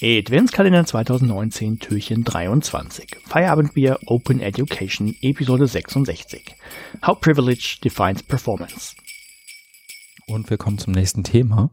Adventskalender 0.00 0.86
2019, 0.86 1.80
Türchen 1.80 2.22
23. 2.22 3.16
Feierabendbier 3.26 3.98
Open 4.06 4.40
Education, 4.40 5.16
Episode 5.22 5.66
66. 5.66 6.54
How 7.04 7.20
Privilege 7.20 7.78
Defines 7.82 8.22
Performance. 8.22 8.94
Und 10.28 10.50
wir 10.50 10.56
kommen 10.56 10.78
zum 10.78 10.92
nächsten 10.92 11.24
Thema. 11.24 11.70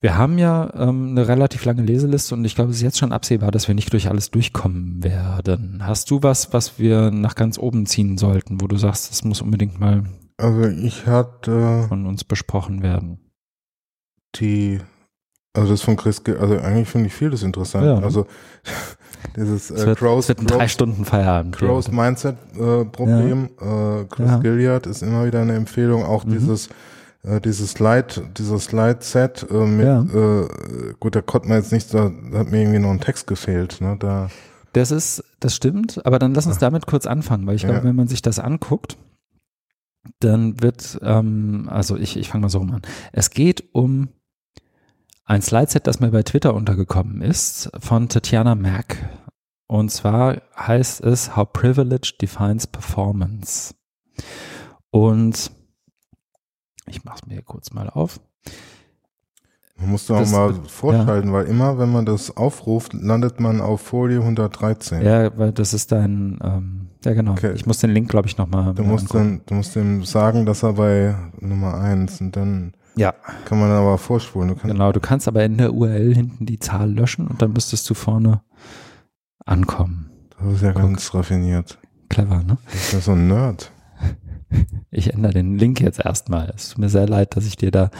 Wir 0.00 0.18
haben 0.18 0.36
ja 0.36 0.72
ähm, 0.74 1.12
eine 1.12 1.26
relativ 1.26 1.64
lange 1.64 1.82
Leseliste 1.82 2.34
und 2.34 2.44
ich 2.44 2.54
glaube, 2.54 2.70
es 2.70 2.76
ist 2.76 2.82
jetzt 2.82 2.98
schon 2.98 3.12
absehbar, 3.12 3.50
dass 3.50 3.66
wir 3.66 3.74
nicht 3.74 3.92
durch 3.94 4.08
alles 4.08 4.30
durchkommen 4.30 5.02
werden. 5.02 5.86
Hast 5.86 6.10
du 6.10 6.22
was, 6.22 6.52
was 6.52 6.78
wir 6.78 7.10
nach 7.10 7.34
ganz 7.34 7.58
oben 7.58 7.86
ziehen 7.86 8.18
sollten, 8.18 8.60
wo 8.60 8.66
du 8.66 8.76
sagst, 8.76 9.10
das 9.10 9.24
muss 9.24 9.40
unbedingt 9.40 9.80
mal 9.80 10.04
Also 10.36 10.68
ich 10.68 11.06
hatte 11.06 11.86
von 11.88 12.04
uns 12.04 12.24
besprochen 12.24 12.82
werden? 12.82 13.26
die, 14.40 14.80
also 15.56 15.70
das 15.72 15.82
von 15.82 15.96
Chris, 15.96 16.22
Ge- 16.22 16.36
also 16.38 16.58
eigentlich 16.58 16.88
finde 16.88 17.06
ich 17.08 17.14
vieles 17.14 17.42
interessant. 17.42 17.84
Ja? 17.86 17.98
Also 17.98 18.26
dieses 19.36 19.70
Es 19.70 19.82
äh, 19.84 19.94
Crow's, 19.94 20.24
es 20.24 20.28
wird 20.28 20.40
ein 20.40 20.46
drei 20.46 20.68
Stunden 20.68 21.04
Feierabend. 21.04 21.56
Crow's 21.56 21.90
Mindset 21.90 22.36
äh, 22.54 22.84
Problem. 22.84 23.50
Äh, 23.60 24.04
Chris 24.08 24.28
Ja. 24.28 24.38
Gilliard 24.38 24.86
ist 24.86 25.02
immer 25.02 25.24
wieder 25.26 25.40
eine 25.40 25.54
Empfehlung. 25.54 26.04
Auch 26.04 26.24
Mhm. 26.24 26.30
dieses 26.32 26.68
äh, 27.24 27.40
dieses 27.40 27.72
Slide, 27.72 28.06
dieses 28.38 28.66
Slide-Set 28.66 29.46
äh, 29.50 29.54
mit, 29.66 29.84
Ja. 29.86 30.02
äh, 30.02 30.48
gut, 31.00 31.16
da 31.16 31.22
konnte 31.22 31.48
man 31.48 31.58
jetzt 31.58 31.72
nicht, 31.72 31.92
da 31.92 32.04
hat 32.34 32.50
mir 32.52 32.60
irgendwie 32.60 32.78
noch 32.78 32.90
ein 32.90 33.00
Text 33.00 33.26
gefehlt. 33.26 33.80
Ne? 33.80 33.96
Da, 33.98 34.28
Das 34.74 34.92
ist, 34.92 35.24
das 35.40 35.56
stimmt, 35.56 36.04
aber 36.06 36.20
dann 36.20 36.34
lass 36.34 36.46
uns 36.46 36.58
damit 36.58 36.86
kurz 36.86 37.04
anfangen, 37.06 37.44
weil 37.48 37.56
ich 37.56 37.62
glaube, 37.62 37.78
Ja. 37.78 37.84
wenn 37.84 37.96
man 37.96 38.06
sich 38.06 38.22
das 38.22 38.38
anguckt, 38.38 38.96
dann 40.20 40.62
wird, 40.62 40.98
ähm, 41.02 41.68
also 41.68 41.96
ich, 41.96 42.16
ich 42.16 42.28
fange 42.28 42.42
mal 42.42 42.48
so 42.48 42.58
rum 42.58 42.70
an. 42.72 42.82
Es 43.12 43.30
geht 43.30 43.64
um 43.72 44.08
ein 45.26 45.42
Slideset, 45.42 45.86
das 45.86 46.00
mir 46.00 46.10
bei 46.10 46.22
Twitter 46.22 46.54
untergekommen 46.54 47.20
ist, 47.20 47.70
von 47.80 48.08
Tatjana 48.08 48.54
Mack. 48.54 48.96
Und 49.66 49.90
zwar 49.90 50.40
heißt 50.56 51.02
es 51.02 51.36
How 51.36 51.52
Privilege 51.52 52.14
Defines 52.20 52.68
Performance. 52.68 53.74
Und 54.90 55.50
ich 56.86 57.04
mache 57.04 57.18
es 57.22 57.26
mir 57.26 57.42
kurz 57.42 57.72
mal 57.72 57.90
auf. 57.90 58.20
man 59.76 59.90
muss 59.90 60.06
da 60.06 60.20
auch 60.22 60.30
mal 60.30 60.54
vorschalten, 60.68 61.32
weil 61.32 61.46
immer, 61.46 61.76
wenn 61.78 61.90
man 61.90 62.06
das 62.06 62.36
aufruft, 62.36 62.92
landet 62.94 63.40
man 63.40 63.60
auf 63.60 63.80
Folie 63.80 64.20
113. 64.20 65.02
Ja, 65.02 65.36
weil 65.36 65.50
das 65.50 65.74
ist 65.74 65.90
dein, 65.90 66.38
ähm, 66.44 66.86
ja 67.04 67.14
genau. 67.14 67.32
Okay. 67.32 67.52
Ich 67.56 67.66
muss 67.66 67.78
den 67.78 67.90
Link, 67.90 68.08
glaube 68.08 68.28
ich, 68.28 68.38
nochmal. 68.38 68.74
Du 68.74 68.84
musst, 68.84 69.12
du 69.12 69.54
musst 69.54 69.74
ihm 69.74 70.04
sagen, 70.04 70.46
dass 70.46 70.62
er 70.62 70.74
bei 70.74 71.16
Nummer 71.40 71.74
eins 71.74 72.20
und 72.20 72.36
dann 72.36 72.74
Ja, 72.98 73.14
kann 73.44 73.60
man 73.60 73.70
aber 73.70 73.98
vorspulen. 73.98 74.48
Du 74.48 74.54
genau. 74.54 74.90
Du 74.92 75.00
kannst 75.00 75.28
aber 75.28 75.44
in 75.44 75.58
der 75.58 75.74
URL 75.74 76.14
hinten 76.14 76.46
die 76.46 76.58
Zahl 76.58 76.90
löschen 76.90 77.26
und 77.28 77.42
dann 77.42 77.52
müsstest 77.52 77.88
du 77.90 77.94
vorne 77.94 78.40
ankommen. 79.44 80.10
Das 80.38 80.54
ist 80.54 80.62
ja 80.62 80.72
ganz 80.72 81.14
raffiniert. 81.14 81.78
Clever, 82.08 82.42
ne? 82.42 82.58
Das 82.64 82.74
ist 82.74 82.92
ja 82.92 83.00
so 83.00 83.12
ein 83.12 83.28
Nerd. 83.28 83.72
Ich 84.92 85.12
ändere 85.12 85.32
den 85.32 85.58
Link 85.58 85.80
jetzt 85.80 85.98
erstmal. 85.98 86.50
Es 86.54 86.70
tut 86.70 86.78
mir 86.78 86.88
sehr 86.88 87.08
leid, 87.08 87.36
dass 87.36 87.44
ich 87.44 87.56
dir 87.56 87.72
da 87.72 87.90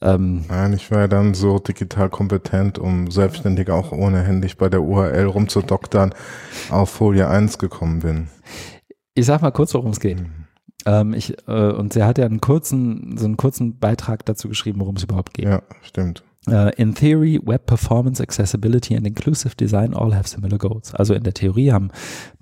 ähm, 0.00 0.44
Nein, 0.48 0.72
ich 0.72 0.90
war 0.90 1.00
ja 1.00 1.08
dann 1.08 1.34
so 1.34 1.58
digital 1.58 2.08
kompetent, 2.08 2.78
um 2.78 3.10
selbstständig 3.10 3.70
auch 3.70 3.92
ohne 3.92 4.22
händisch 4.22 4.56
bei 4.56 4.68
der 4.68 4.82
URL 4.82 5.26
rumzudoktern, 5.26 6.14
auf 6.70 6.90
Folie 6.90 7.28
1 7.28 7.58
gekommen 7.58 8.00
bin. 8.00 8.28
ich 9.14 9.26
sag 9.26 9.42
mal 9.42 9.52
kurz, 9.52 9.74
worum 9.74 9.90
es 9.90 10.00
geht. 10.00 10.18
Ähm, 10.86 11.14
ich, 11.14 11.36
äh, 11.46 11.72
und 11.72 11.92
sie 11.92 12.02
hat 12.02 12.18
ja 12.18 12.26
einen 12.26 12.40
kurzen, 12.40 13.16
so 13.16 13.24
einen 13.24 13.36
kurzen 13.36 13.78
Beitrag 13.78 14.24
dazu 14.26 14.48
geschrieben, 14.48 14.80
worum 14.80 14.96
es 14.96 15.04
überhaupt 15.04 15.34
geht. 15.34 15.46
Ja, 15.46 15.62
stimmt. 15.82 16.22
Uh, 16.48 16.70
in 16.76 16.92
theory, 16.92 17.40
web 17.44 17.66
performance, 17.66 18.20
accessibility 18.20 18.96
and 18.96 19.06
inclusive 19.06 19.54
design 19.54 19.94
all 19.94 20.12
have 20.12 20.26
similar 20.26 20.58
goals. 20.58 20.92
Also 20.92 21.14
in 21.14 21.22
der 21.22 21.34
Theorie 21.34 21.70
haben 21.70 21.92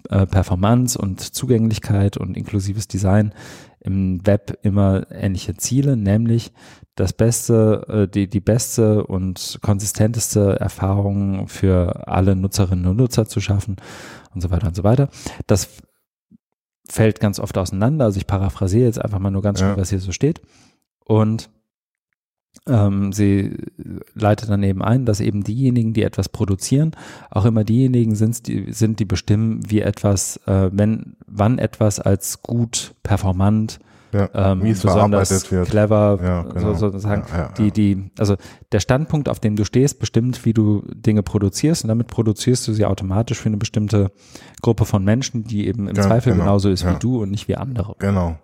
äh, 0.09 0.25
Performance 0.25 0.97
und 0.97 1.21
Zugänglichkeit 1.21 2.17
und 2.17 2.35
inklusives 2.35 2.89
Design 2.89 3.35
im 3.81 4.27
Web 4.27 4.59
immer 4.63 5.07
ähnliche 5.11 5.55
Ziele, 5.55 5.99
nämlich 5.99 6.53
das 6.95 7.13
beste, 7.13 7.85
äh, 7.89 8.09
die, 8.09 8.27
die 8.27 8.41
beste 8.41 9.05
und 9.07 9.59
konsistenteste 9.61 10.59
Erfahrung 10.59 11.47
für 11.49 12.09
alle 12.09 12.37
Nutzerinnen 12.37 12.87
und 12.87 12.97
Nutzer 12.97 13.27
zu 13.27 13.41
schaffen 13.41 13.77
und 14.35 14.41
so 14.41 14.51
weiter 14.51 14.69
und 14.69 14.77
so 14.77 14.83
weiter. 14.83 15.11
Das 15.47 15.69
fällt 16.91 17.21
ganz 17.21 17.39
oft 17.39 17.57
auseinander. 17.57 18.05
Also 18.07 18.19
ich 18.19 18.27
paraphrasiere 18.27 18.87
jetzt 18.87 19.01
einfach 19.03 19.19
mal 19.19 19.31
nur 19.31 19.43
ganz 19.43 19.59
schnell, 19.59 19.73
Ja. 19.73 19.77
was 19.77 19.91
hier 19.91 20.01
so 20.01 20.13
steht. 20.13 20.41
Und 21.05 21.51
ähm, 22.67 23.13
sie 23.13 23.57
leitet 24.15 24.51
dann 24.51 24.63
eben 24.63 24.83
ein, 24.83 25.07
dass 25.07 25.21
eben 25.21 25.45
diejenigen, 25.45 25.93
die 25.93 26.03
etwas 26.03 26.29
produzieren, 26.29 26.93
auch 27.31 27.45
immer 27.45 27.65
diejenigen 27.65 28.17
sind, 28.17 28.47
die, 28.49 28.73
sind, 28.73 28.99
die 28.99 29.05
bestimmen, 29.05 29.61
wie 29.71 29.81
etwas, 29.81 30.37
äh, 30.47 30.69
wenn, 30.73 31.17
wann 31.27 31.59
etwas 31.59 32.01
als 32.01 32.43
gut, 32.43 32.95
performant, 33.03 33.79
Ja, 34.13 34.53
ähm, 34.53 34.61
besonders 34.61 35.51
wird. 35.51 35.69
clever, 35.69 36.19
Ja, 36.23 36.43
genau. 36.43 36.75
so, 36.75 36.91
sozusagen, 36.91 37.25
Ja, 37.33 37.49
die, 37.57 37.71
die, 37.71 38.11
also 38.19 38.37
der 38.73 38.81
Standpunkt, 38.81 39.29
auf 39.29 39.41
dem 39.41 39.57
du 39.57 39.65
stehst, 39.65 39.99
bestimmt, 39.99 40.45
wie 40.45 40.53
du 40.53 40.83
Dinge 40.95 41.23
produzierst 41.23 41.85
und 41.85 41.89
damit 41.89 42.09
produzierst 42.09 42.67
du 42.67 42.73
sie 42.73 42.85
automatisch 42.85 43.39
für 43.39 43.49
eine 43.49 43.57
bestimmte 43.57 44.11
Gruppe 44.63 44.85
von 44.85 45.05
Menschen, 45.05 45.45
die 45.45 45.67
eben 45.67 45.89
im 45.89 45.95
Zweifel 45.97 46.33
genau. 46.33 46.45
genauso 46.45 46.71
ist 46.71 46.87
wie 46.87 46.99
du 46.99 47.23
und 47.23 47.31
nicht 47.31 47.49
wie 47.49 47.57
andere. 47.57 47.95
Genau. 47.99 48.37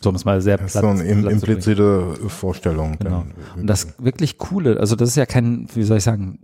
So 0.00 0.10
um 0.10 0.14
es 0.14 0.24
mal 0.24 0.40
sehr 0.40 0.58
Das 0.58 0.66
ist 0.66 0.80
platt, 0.80 0.96
so 0.96 1.02
eine 1.02 1.22
platt 1.22 1.32
implizite 1.32 2.14
Vorstellung. 2.28 2.96
Genau. 3.00 3.24
Und 3.56 3.66
das 3.66 3.94
wirklich 3.98 4.38
coole, 4.38 4.78
also 4.78 4.94
das 4.94 5.08
ist 5.10 5.16
ja 5.16 5.26
kein, 5.26 5.66
wie 5.74 5.82
soll 5.82 5.98
ich 5.98 6.04
sagen, 6.04 6.40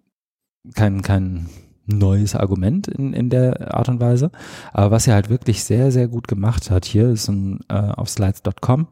kein, 0.74 1.02
kein 1.02 1.46
neues 1.86 2.34
Argument 2.34 2.88
in, 2.88 3.12
in 3.12 3.30
der 3.30 3.74
Art 3.74 3.88
und 3.88 4.00
Weise. 4.00 4.30
Aber 4.72 4.90
was 4.90 5.06
er 5.06 5.14
halt 5.14 5.28
wirklich 5.30 5.64
sehr, 5.64 5.90
sehr 5.92 6.08
gut 6.08 6.28
gemacht 6.28 6.70
hat 6.70 6.84
hier, 6.84 7.10
ist 7.10 7.28
ein, 7.28 7.60
äh, 7.68 7.74
auf 7.74 8.08
slides.com, 8.08 8.88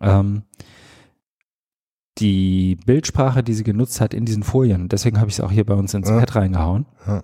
ähm, 0.00 0.42
die 2.18 2.76
Bildsprache, 2.86 3.42
die 3.42 3.52
sie 3.52 3.64
genutzt 3.64 4.00
hat 4.00 4.14
in 4.14 4.24
diesen 4.24 4.42
Folien, 4.42 4.88
deswegen 4.88 5.18
habe 5.18 5.28
ich 5.28 5.34
es 5.36 5.40
auch 5.40 5.50
hier 5.50 5.66
bei 5.66 5.74
uns 5.74 5.92
ins 5.92 6.08
Ja. 6.08 6.18
Pad 6.18 6.34
reingehauen, 6.36 6.86
Ja. 7.06 7.22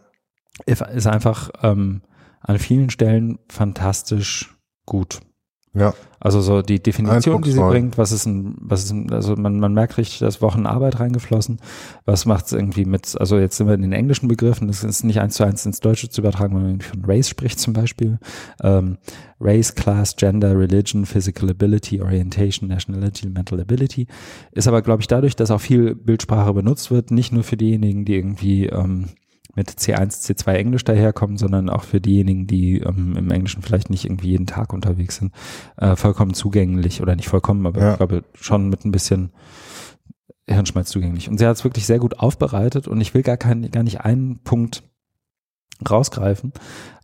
ist 0.66 1.06
einfach 1.06 1.50
ähm, 1.62 2.02
an 2.40 2.58
vielen 2.58 2.90
Stellen 2.90 3.38
fantastisch 3.48 4.54
gut. 4.84 5.20
Ja, 5.74 5.94
Also 6.20 6.42
so 6.42 6.60
die 6.60 6.82
Definition, 6.82 7.40
die 7.40 7.50
sie 7.50 7.58
bringt, 7.58 7.96
was 7.96 8.12
ist 8.12 8.26
ein, 8.26 8.56
was 8.60 8.84
ist 8.84 8.90
ein, 8.90 9.10
also 9.10 9.36
man, 9.36 9.58
man 9.58 9.72
merkt 9.72 9.96
richtig, 9.96 10.18
da 10.18 10.26
ist 10.26 10.42
Wochen 10.42 10.66
Arbeit 10.66 11.00
reingeflossen. 11.00 11.60
Was 12.04 12.26
macht 12.26 12.44
es 12.46 12.52
irgendwie 12.52 12.84
mit, 12.84 13.18
also 13.18 13.38
jetzt 13.38 13.56
sind 13.56 13.68
wir 13.68 13.74
in 13.74 13.80
den 13.80 13.94
englischen 13.94 14.28
Begriffen, 14.28 14.68
das 14.68 14.84
ist 14.84 15.02
nicht 15.02 15.20
eins 15.20 15.36
zu 15.36 15.44
eins 15.44 15.64
ins 15.64 15.80
Deutsche 15.80 16.10
zu 16.10 16.20
übertragen, 16.20 16.54
wenn 16.54 16.62
man 16.62 16.70
irgendwie 16.72 16.88
von 16.88 17.04
Race 17.06 17.30
spricht 17.30 17.58
zum 17.58 17.72
Beispiel. 17.72 18.18
Ähm, 18.62 18.98
Race, 19.40 19.74
Class, 19.74 20.14
Gender, 20.16 20.58
Religion, 20.58 21.06
Physical 21.06 21.48
Ability, 21.48 22.02
Orientation, 22.02 22.68
Nationality, 22.68 23.30
Mental 23.30 23.58
Ability. 23.58 24.06
Ist 24.52 24.68
aber, 24.68 24.82
glaube 24.82 25.00
ich, 25.00 25.08
dadurch, 25.08 25.36
dass 25.36 25.50
auch 25.50 25.60
viel 25.60 25.94
Bildsprache 25.94 26.52
benutzt 26.52 26.90
wird, 26.90 27.10
nicht 27.10 27.32
nur 27.32 27.44
für 27.44 27.56
diejenigen, 27.56 28.04
die 28.04 28.14
irgendwie 28.14 28.66
ähm, 28.66 29.08
mit 29.54 29.70
C1, 29.70 30.22
C2 30.26 30.52
Englisch 30.52 30.84
daherkommen, 30.84 31.36
sondern 31.36 31.68
auch 31.68 31.84
für 31.84 32.00
diejenigen, 32.00 32.46
die 32.46 32.78
ähm, 32.78 33.16
im 33.16 33.30
Englischen 33.30 33.62
vielleicht 33.62 33.90
nicht 33.90 34.04
irgendwie 34.04 34.30
jeden 34.30 34.46
Tag 34.46 34.72
unterwegs 34.72 35.16
sind, 35.16 35.32
äh, 35.76 35.96
vollkommen 35.96 36.34
zugänglich 36.34 37.02
oder 37.02 37.16
nicht 37.16 37.28
vollkommen, 37.28 37.66
aber 37.66 37.80
Ja. 37.80 37.90
ich 37.92 37.96
glaube 37.98 38.24
schon 38.34 38.68
mit 38.68 38.84
ein 38.84 38.92
bisschen 38.92 39.30
Hirnschmalz 40.48 40.90
zugänglich. 40.90 41.28
Und 41.28 41.38
sie 41.38 41.46
hat 41.46 41.56
es 41.56 41.64
wirklich 41.64 41.86
sehr 41.86 41.98
gut 41.98 42.18
aufbereitet 42.18 42.88
und 42.88 43.00
ich 43.00 43.14
will 43.14 43.22
gar, 43.22 43.36
kein, 43.36 43.70
gar 43.70 43.82
nicht 43.82 44.00
einen 44.00 44.40
Punkt 44.42 44.82
rausgreifen, 45.88 46.52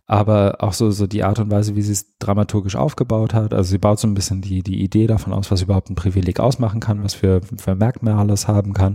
aber 0.07 0.57
auch 0.59 0.73
so, 0.73 0.89
so 0.89 1.05
die 1.05 1.23
Art 1.23 1.39
und 1.39 1.51
Weise, 1.51 1.75
wie 1.75 1.83
sie 1.83 1.91
es 1.91 2.17
dramaturgisch 2.17 2.75
aufgebaut 2.75 3.33
hat. 3.33 3.53
Also 3.53 3.69
sie 3.69 3.77
baut 3.77 3.99
so 3.99 4.07
ein 4.07 4.15
bisschen 4.15 4.41
die, 4.41 4.63
die 4.63 4.81
Idee 4.81 5.05
davon 5.05 5.33
aus, 5.33 5.51
was 5.51 5.61
überhaupt 5.61 5.89
ein 5.89 5.95
Privileg 5.95 6.39
ausmachen 6.39 6.79
kann, 6.79 7.03
was 7.03 7.13
für, 7.13 7.41
für 7.57 7.75
Merkmale 7.75 8.33
es 8.33 8.47
haben 8.47 8.73
kann. 8.73 8.93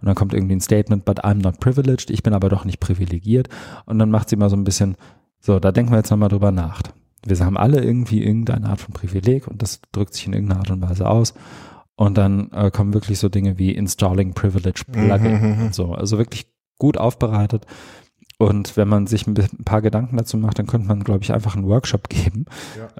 Und 0.00 0.06
dann 0.06 0.16
kommt 0.16 0.34
irgendwie 0.34 0.56
ein 0.56 0.60
Statement, 0.60 1.04
but 1.04 1.24
I'm 1.24 1.42
not 1.42 1.60
privileged, 1.60 2.10
ich 2.10 2.22
bin 2.24 2.32
aber 2.32 2.48
doch 2.48 2.64
nicht 2.64 2.80
privilegiert. 2.80 3.48
Und 3.84 3.98
dann 3.98 4.10
macht 4.10 4.28
sie 4.28 4.36
mal 4.36 4.50
so 4.50 4.56
ein 4.56 4.64
bisschen, 4.64 4.96
so, 5.40 5.60
da 5.60 5.70
denken 5.70 5.92
wir 5.92 5.98
jetzt 5.98 6.10
nochmal 6.10 6.30
drüber 6.30 6.50
nach. 6.50 6.82
Wir 7.24 7.38
haben 7.38 7.56
alle 7.56 7.82
irgendwie 7.82 8.22
irgendeine 8.24 8.68
Art 8.68 8.80
von 8.80 8.92
Privileg 8.92 9.48
und 9.48 9.62
das 9.62 9.80
drückt 9.92 10.14
sich 10.14 10.26
in 10.26 10.32
irgendeiner 10.32 10.60
Art 10.60 10.70
und 10.70 10.82
Weise 10.82 11.08
aus. 11.08 11.34
Und 11.96 12.18
dann 12.18 12.50
äh, 12.52 12.70
kommen 12.70 12.92
wirklich 12.92 13.18
so 13.18 13.28
Dinge 13.28 13.58
wie 13.58 13.72
Installing 13.72 14.34
Privilege 14.34 14.82
Plugin 14.90 15.22
Mhm, 15.22 15.48
mhm, 15.48 15.56
mhm. 15.56 15.66
und 15.66 15.74
so. 15.74 15.92
Also 15.92 16.18
wirklich 16.18 16.46
gut 16.78 16.98
aufbereitet. 16.98 17.66
Und 18.38 18.76
wenn 18.76 18.88
man 18.88 19.06
sich 19.06 19.26
ein 19.26 19.34
paar 19.64 19.80
Gedanken 19.80 20.16
dazu 20.16 20.36
macht, 20.36 20.58
dann 20.58 20.66
könnte 20.66 20.86
man, 20.86 21.02
glaube 21.02 21.22
ich, 21.22 21.32
einfach 21.32 21.56
einen 21.56 21.66
Workshop 21.66 22.08
geben 22.08 22.44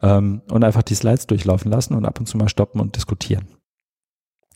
ähm, 0.02 0.42
und 0.50 0.64
einfach 0.64 0.82
die 0.82 0.94
Slides 0.94 1.26
durchlaufen 1.26 1.70
lassen 1.70 1.94
und 1.94 2.06
ab 2.06 2.18
und 2.18 2.26
zu 2.26 2.38
mal 2.38 2.48
stoppen 2.48 2.80
und 2.80 2.96
diskutieren. 2.96 3.46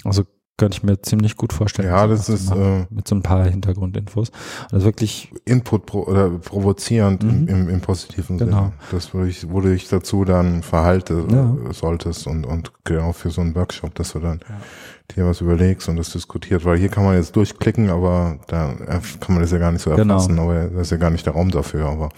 Also 0.05 0.25
könnte 0.61 0.77
ich 0.77 0.83
mir 0.85 1.01
ziemlich 1.03 1.37
gut 1.37 1.53
vorstellen. 1.53 1.89
Ja, 1.89 2.07
das 2.07 2.29
ist, 2.29 2.51
äh, 2.53 2.87
mit 2.91 3.09
so 3.09 3.17
ein 3.17 3.23
paar 3.23 3.45
Hintergrundinfos. 3.47 4.29
Und 4.29 4.37
das 4.71 4.81
ist 4.81 4.85
wirklich, 4.85 5.33
Input 5.45 5.87
pro, 5.87 6.03
oder 6.05 6.29
provozierend 6.31 7.25
im, 7.25 7.43
Mhm. 7.43 7.49
im, 7.49 7.69
im 7.69 7.81
positiven 7.81 8.39
Genau. 8.39 8.57
Sinne. 8.57 8.73
Das, 8.93 9.13
wo 9.15 9.23
ich, 9.25 9.51
wo 9.51 9.61
du 9.61 9.71
dich 9.71 9.89
dazu 9.89 10.25
dann 10.25 10.63
verhalte 10.63 11.25
Ja. 11.31 11.57
äh, 11.69 11.73
solltest 11.73 12.27
und, 12.27 12.45
und 12.45 12.71
genau 12.85 13.13
für 13.13 13.31
so 13.31 13.41
einen 13.41 13.55
Workshop, 13.57 13.95
dass 13.97 14.13
du 14.13 14.21
dann 14.21 14.41
dir 15.17 15.27
was 15.27 15.41
überlegst 15.41 15.89
und 15.89 15.97
das 15.97 16.11
diskutiert, 16.13 16.65
weil 16.65 16.79
hier 16.79 16.89
kann 16.89 17.03
man 17.05 17.17
jetzt 17.17 17.35
durchklicken, 17.35 17.91
aber 17.91 18.39
da 18.47 18.71
erf- 18.71 19.19
kann 19.19 19.35
man 19.35 19.41
das 19.43 19.51
ja 19.51 19.59
gar 19.59 19.73
nicht 19.73 19.83
so 19.83 19.91
Genau. 19.91 20.15
erfassen, 20.15 20.39
aber 20.39 20.67
da 20.69 20.81
ist 20.81 20.91
ja 20.93 20.99
gar 20.99 21.11
nicht 21.11 21.27
der 21.27 21.33
Raum 21.33 21.51
dafür, 21.51 21.87
aber 21.87 22.11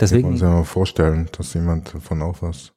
deswegen, 0.00 0.22
können 0.22 0.32
uns 0.32 0.42
ja 0.42 0.50
mal 0.50 0.64
vorstellen, 0.64 1.28
dass 1.36 1.54
jemand 1.54 1.94
davon 1.94 2.22
auch 2.22 2.36
was. 2.40 2.72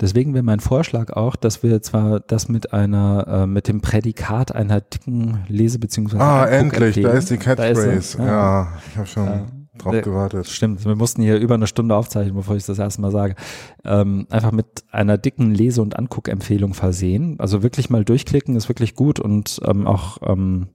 Deswegen 0.00 0.34
wäre 0.34 0.42
mein 0.44 0.60
Vorschlag 0.60 1.10
auch, 1.12 1.36
dass 1.36 1.62
wir 1.62 1.82
zwar 1.82 2.20
das 2.20 2.48
mit 2.48 2.72
einer, 2.72 3.26
äh, 3.28 3.46
mit 3.46 3.68
dem 3.68 3.80
Prädikat 3.80 4.54
einer 4.54 4.80
dicken 4.80 5.44
Lese- 5.48 5.78
bzw. 5.78 6.16
Ah, 6.18 6.42
Anguck 6.44 6.52
endlich, 6.80 6.94
da 7.02 7.10
empfehlen. 7.12 7.16
ist 7.18 7.30
die 7.30 7.38
Da 7.38 7.64
ist 7.64 7.80
sie. 7.82 7.88
Catchphrase. 7.88 8.18
ja. 8.22 8.72
ich 8.90 8.96
habe 8.96 9.06
schon 9.06 9.24
Ja. 9.26 9.46
drauf 9.78 10.00
gewartet. 10.02 10.46
Stimmt, 10.48 10.84
wir 10.84 10.96
mussten 10.96 11.22
hier 11.22 11.38
über 11.38 11.54
eine 11.54 11.66
Stunde 11.66 11.94
aufzeichnen, 11.94 12.34
bevor 12.34 12.56
ich 12.56 12.64
das 12.64 12.78
erste 12.78 13.00
Mal 13.02 13.10
sage. 13.10 13.34
Ähm, 13.84 14.26
einfach 14.30 14.52
mit 14.52 14.84
einer 14.90 15.18
dicken 15.18 15.52
Lese- 15.54 15.82
und 15.82 15.96
Anguckempfehlung 15.98 16.72
versehen. 16.74 17.36
Also 17.38 17.62
wirklich 17.62 17.90
mal 17.90 18.04
durchklicken 18.04 18.56
ist 18.56 18.68
wirklich 18.68 18.94
gut 18.94 19.20
und 19.20 19.60
ähm, 19.66 19.86
auch 19.86 20.18
ähm, 20.22 20.68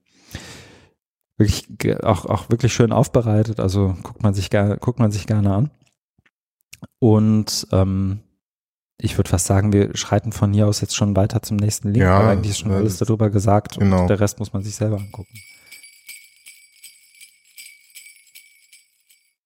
wirklich 1.38 1.68
auch, 2.04 2.26
auch 2.26 2.50
wirklich 2.52 2.74
schön 2.74 2.92
aufbereitet. 2.92 3.60
Also 3.60 3.96
guckt 4.04 4.22
man 4.22 4.34
sich 4.36 4.50
gerne, 4.52 4.78
guckt 4.78 5.00
man 5.00 5.12
sich 5.12 5.26
gerne 5.26 5.54
an. 5.56 5.72
Und 7.00 7.68
ähm, 7.72 8.20
ich 9.04 9.18
würde 9.18 9.30
fast 9.30 9.48
sagen, 9.48 9.74
wir 9.74 9.96
schreiten 9.98 10.32
von 10.32 10.54
hier 10.54 10.68
aus 10.68 10.82
jetzt 10.82 10.96
schon 10.96 11.16
weiter 11.16 11.42
zum 11.42 11.58
nächsten 11.58 11.90
Link, 11.90 12.04
Ja, 12.04 12.20
weil 12.20 12.30
eigentlich 12.30 12.52
ist 12.52 12.60
schon 12.60 12.72
alles 12.72 12.98
darüber 12.98 13.30
gesagt 13.30 13.80
genau. 13.80 14.02
und 14.02 14.08
der 14.08 14.20
Rest 14.20 14.40
muss 14.40 14.54
man 14.54 14.62
sich 14.62 14.76
selber 14.76 14.98
angucken. 14.98 15.34